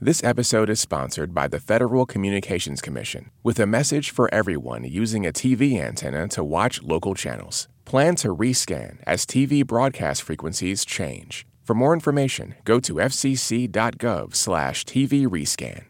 [0.00, 5.26] This episode is sponsored by the Federal Communications Commission with a message for everyone using
[5.26, 7.66] a TV antenna to watch local channels.
[7.84, 11.44] Plan to rescan as TV broadcast frequencies change.
[11.64, 13.66] For more information, go to fcc.gov/tv
[15.26, 15.84] rescan.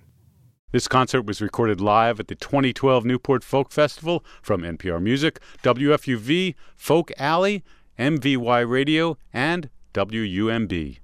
[0.73, 6.55] This concert was recorded live at the 2012 Newport Folk Festival from NPR Music, WFUV,
[6.77, 7.63] Folk Alley,
[7.99, 10.97] MVY Radio, and WUMB.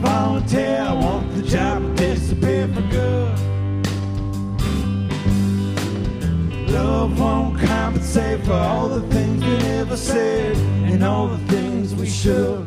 [0.00, 3.38] Volunteer, I want the job to disappear for good.
[6.70, 12.06] Love won't compensate for all the things we never said and all the things we
[12.06, 12.66] should.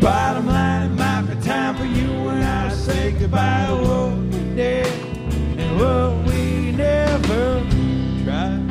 [0.00, 4.16] Bottom line, it might be time for you and I to say goodbye to what
[4.16, 4.86] we did
[5.58, 7.60] and what we never
[8.24, 8.64] tried.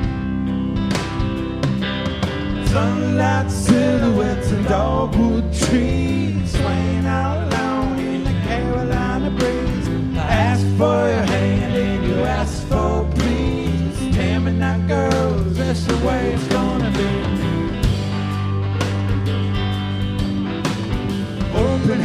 [2.68, 6.27] Sunlight silhouettes and dogwood trees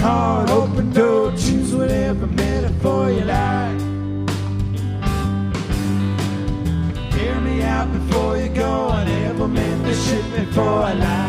[0.03, 3.81] heart, open door, choose whatever metaphor you like.
[7.15, 8.89] Hear me out before you go.
[8.89, 11.22] I never meant this shit before I lied.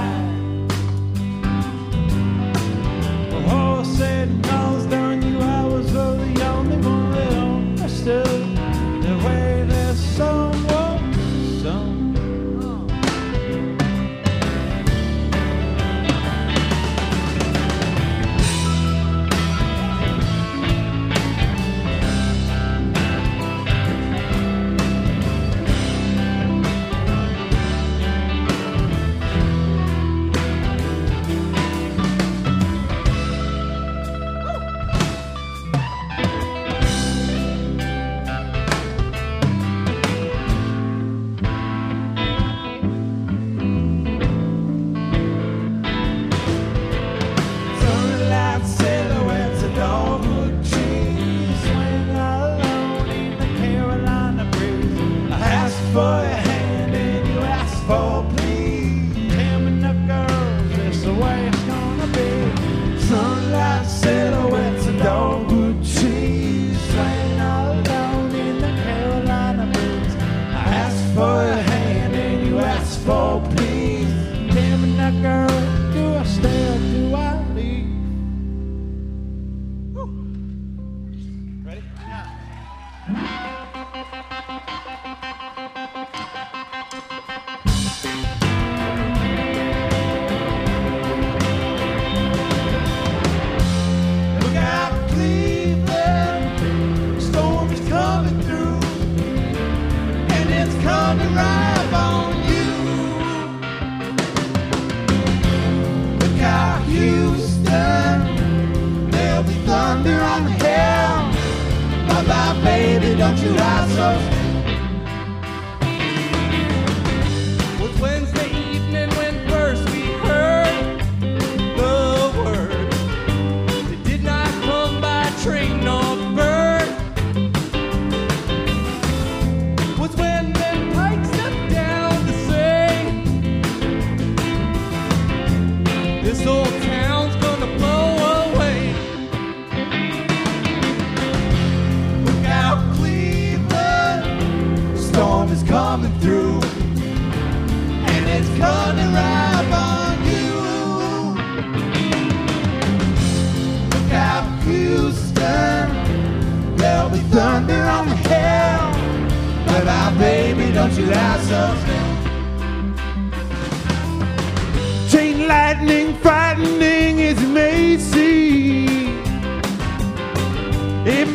[112.13, 114.42] Bye bye, baby, don't you lie so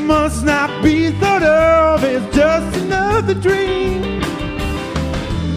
[0.08, 4.22] must not be thought of as just another dream.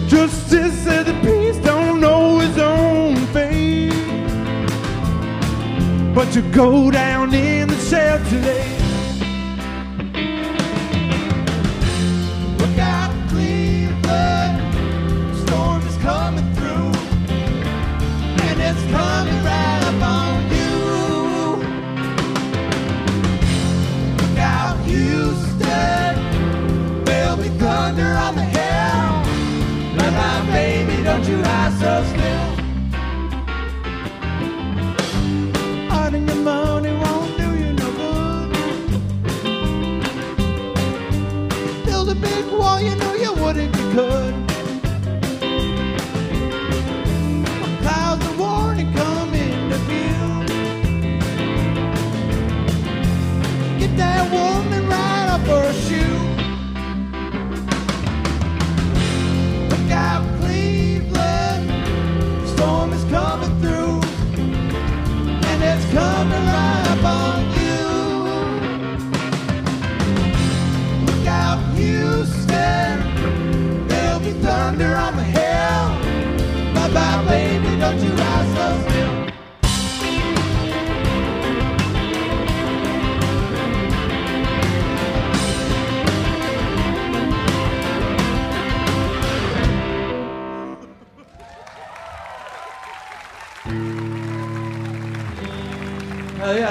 [0.06, 3.94] Justice said the peace don't know his own fate.
[6.14, 8.81] But to go down in the shelter lane.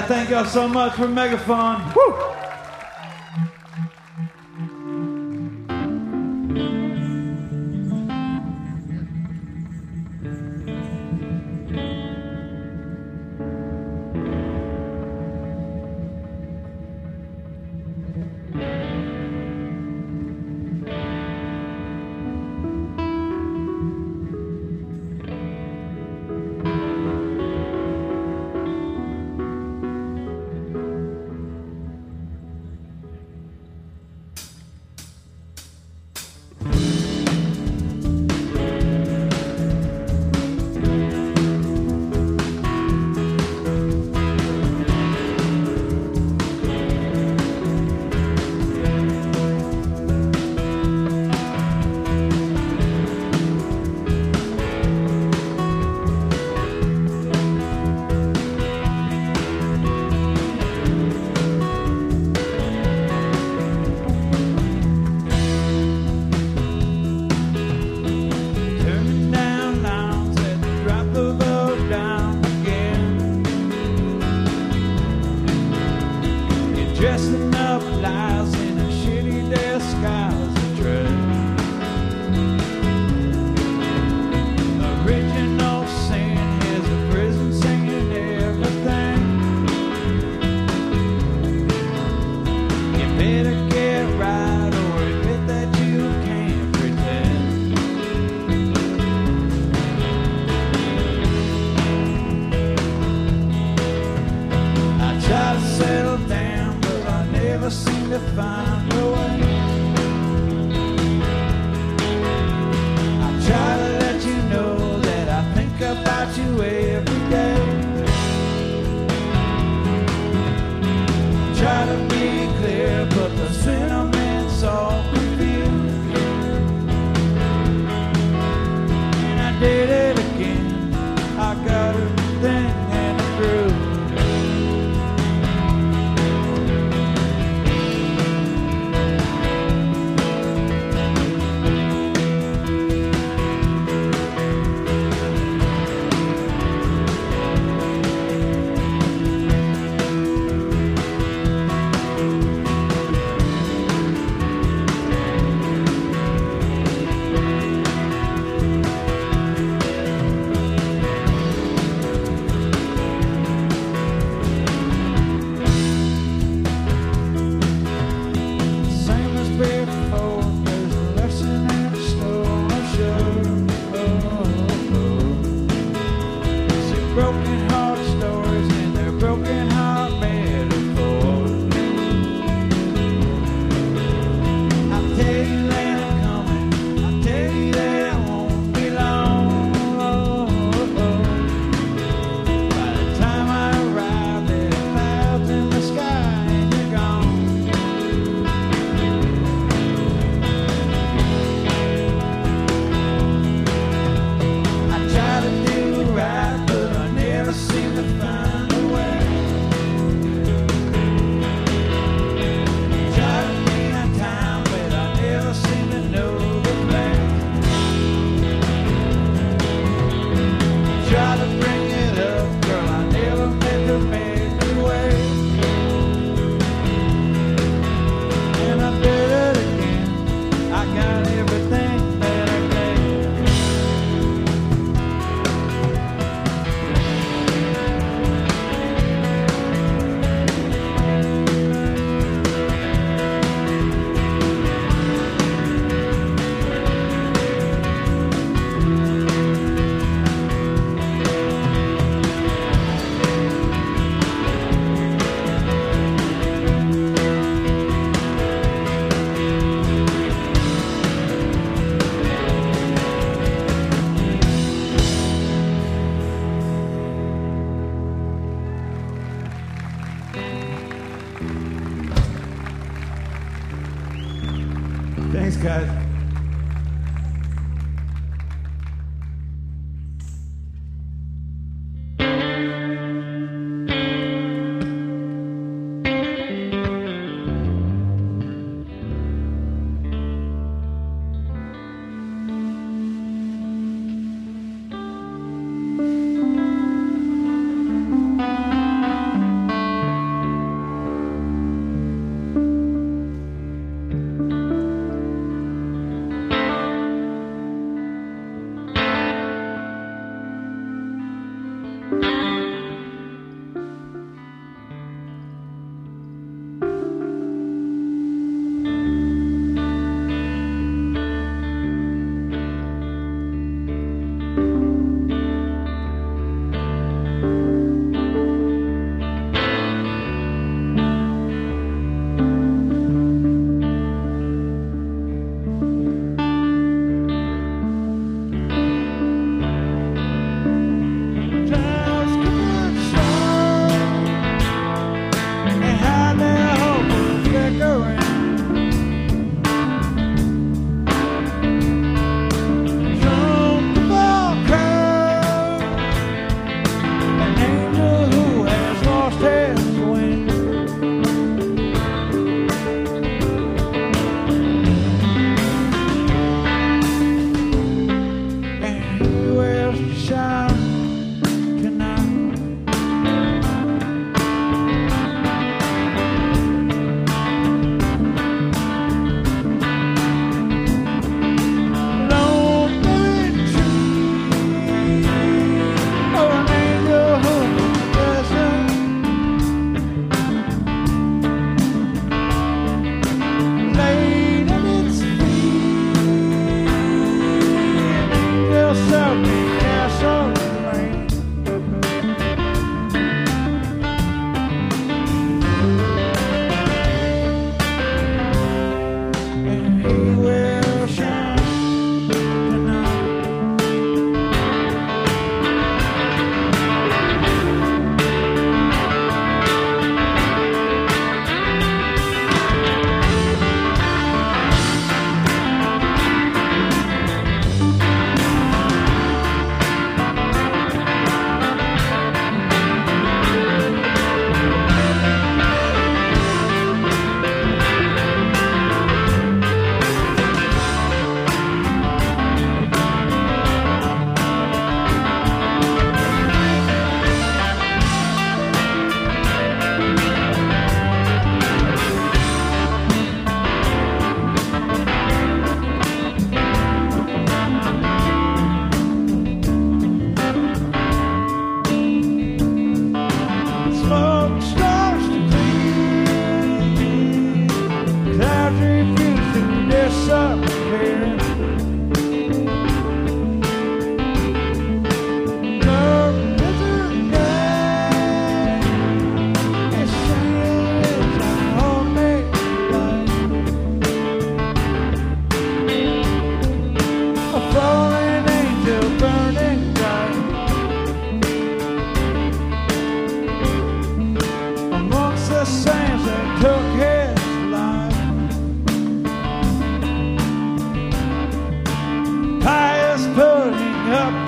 [0.08, 1.94] Thank y'all so much for Megafaun.
[1.94, 2.31] Woo!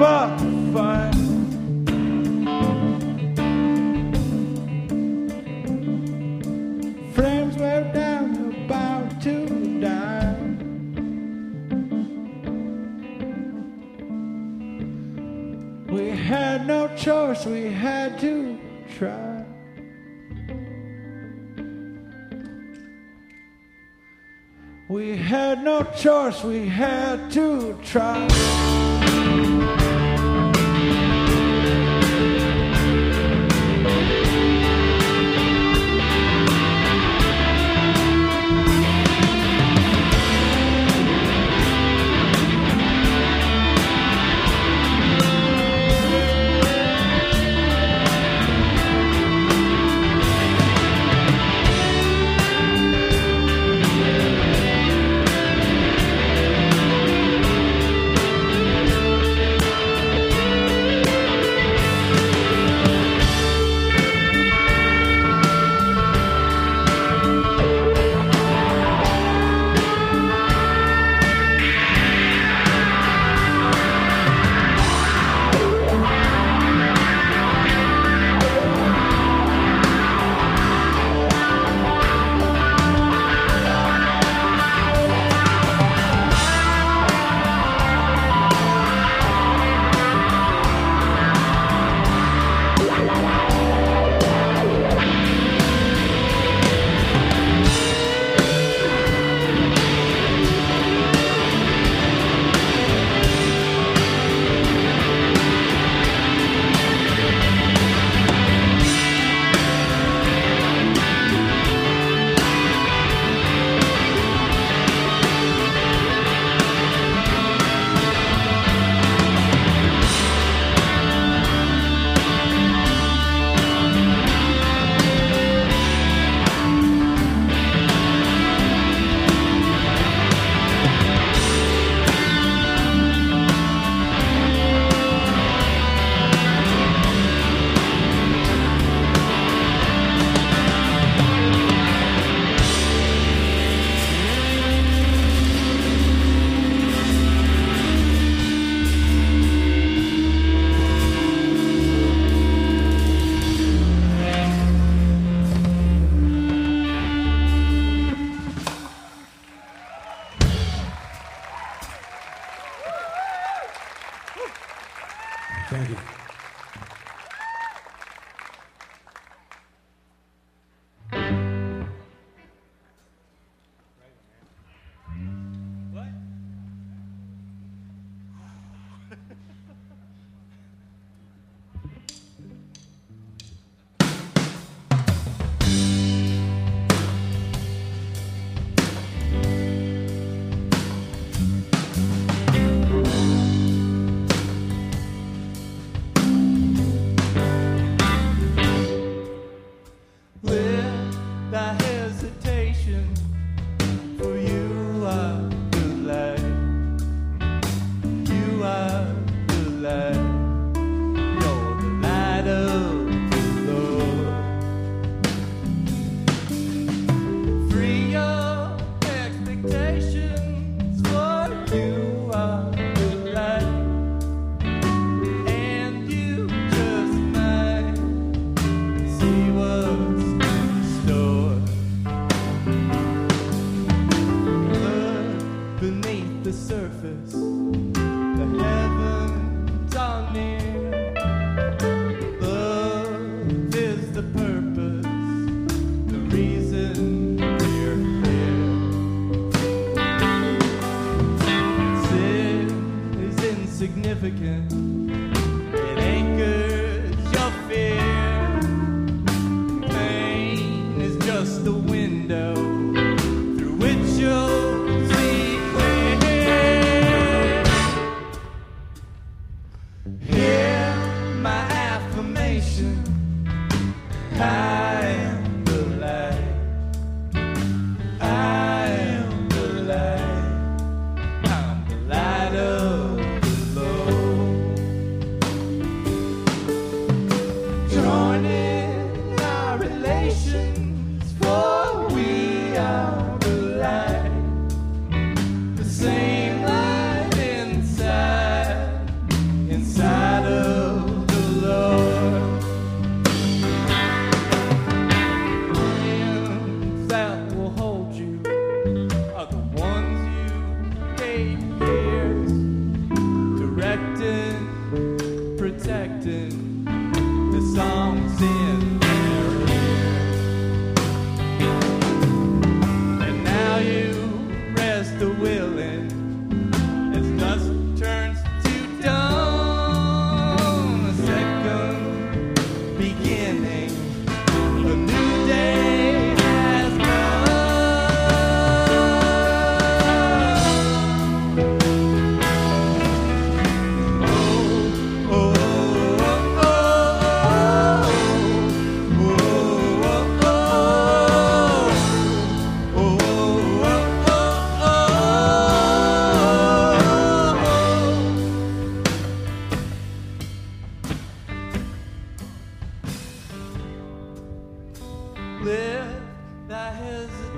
[0.05, 0.37] never
[0.73, 1.15] find.
[7.15, 9.37] Frames were down, about to
[9.81, 10.37] die.
[15.89, 18.59] We had no choice, we had to
[18.99, 19.45] try.
[24.89, 28.74] We had no choice, we had to try.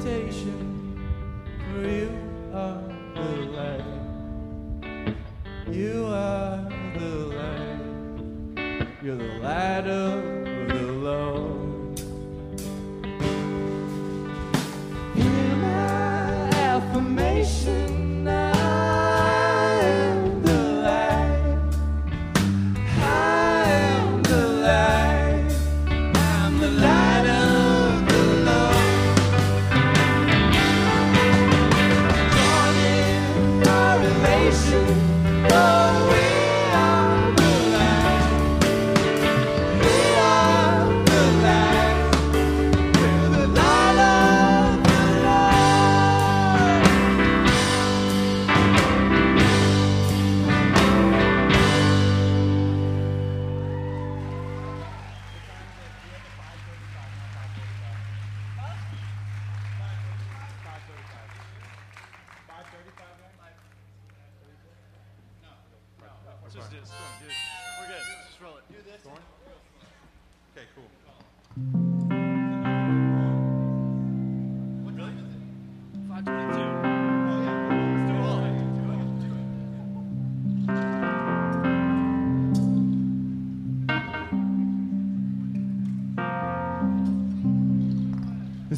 [0.06, 0.65] invitation.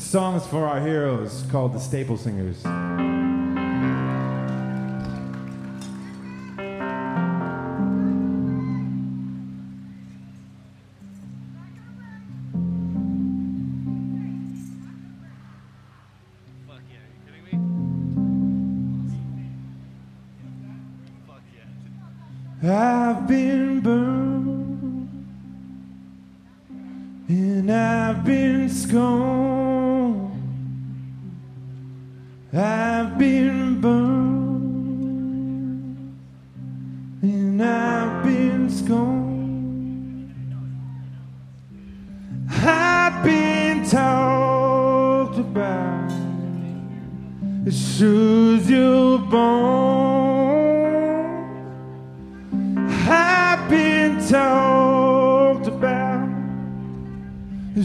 [0.09, 2.65] songs for our heroes called the Staple Singers.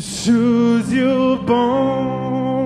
[0.03, 2.62] Choose you bought.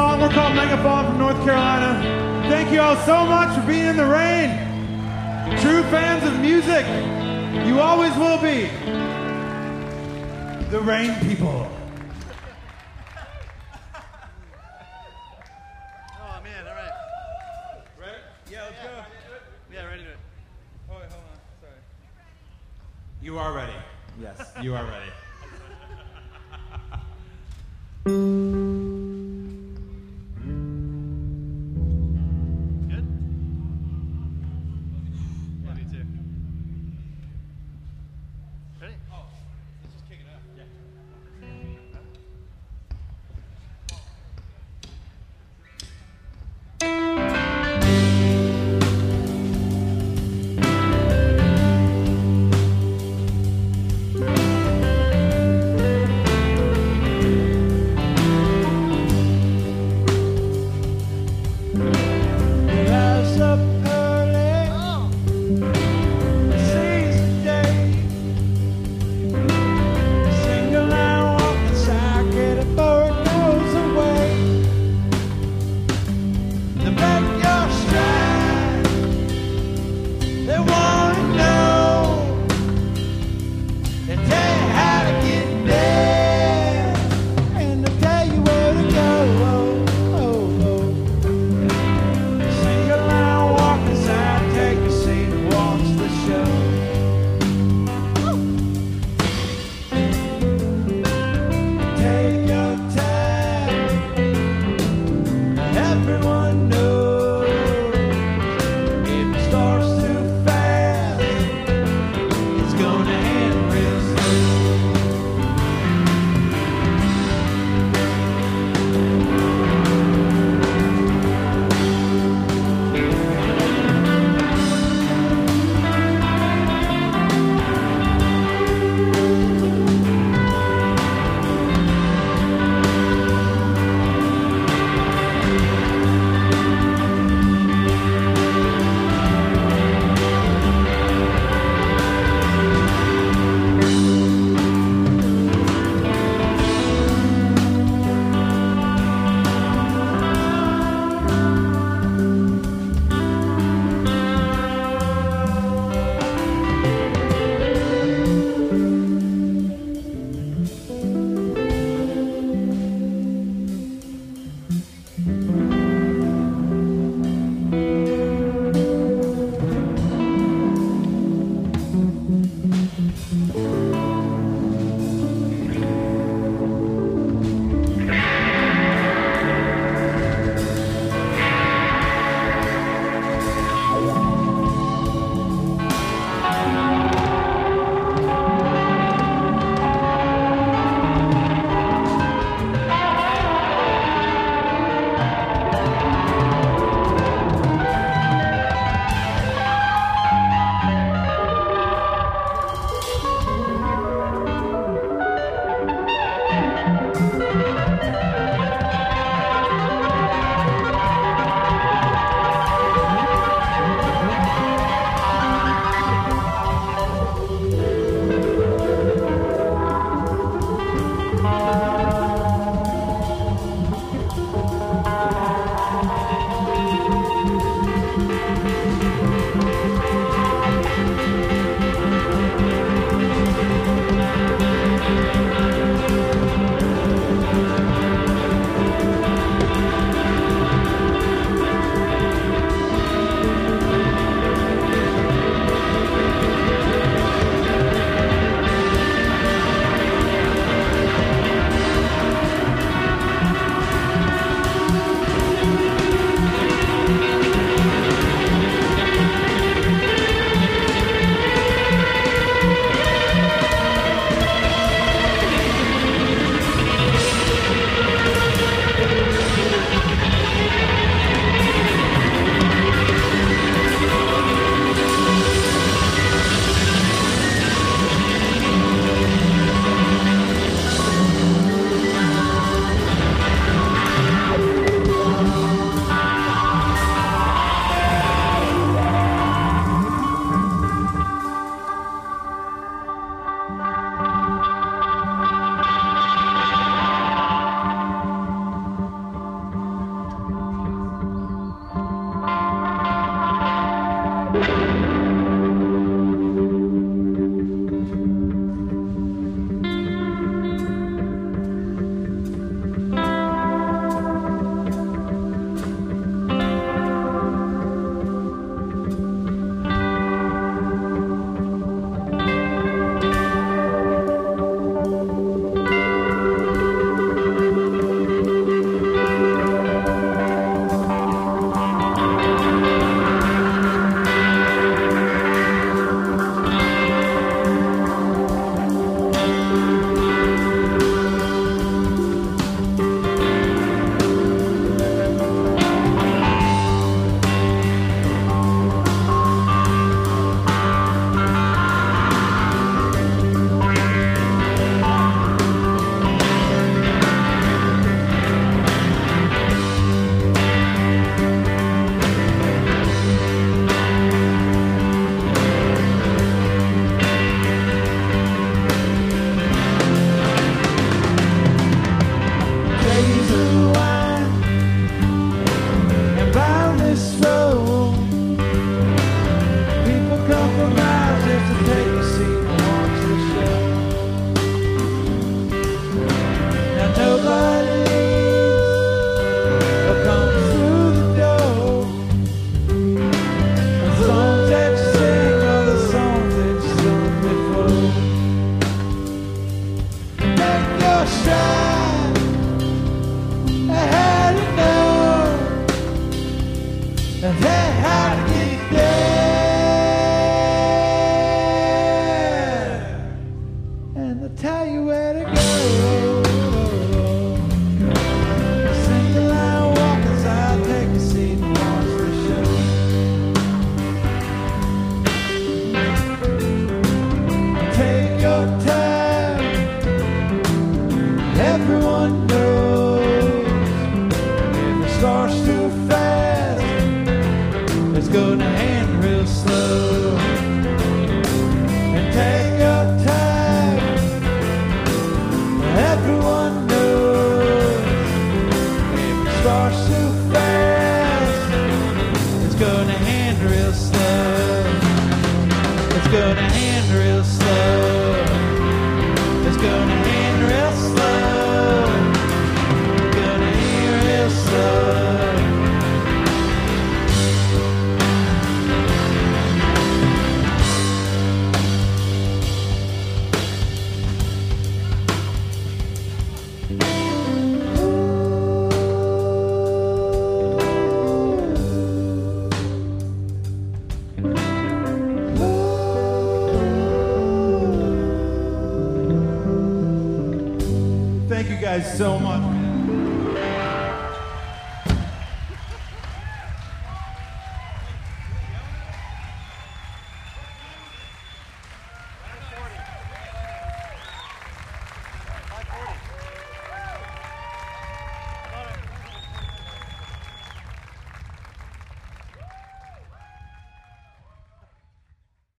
[0.00, 0.16] Song.
[0.18, 1.90] We're called Megafaun from North Carolina.
[2.48, 4.48] Thank you all so much for being in the rain.
[5.60, 6.86] True fans of music,
[7.66, 8.70] you always will be.
[10.70, 11.68] The Rain People.
[16.18, 16.94] Oh man, all right.
[18.00, 18.22] Ready?
[18.50, 19.04] Yeah, let's go.
[19.70, 20.16] Yeah, ready to it.
[20.88, 21.38] Oh, wait, hold on.
[21.60, 21.80] Sorry.
[23.20, 23.76] You are ready.
[24.18, 24.86] Yes, you are
[28.06, 28.76] ready.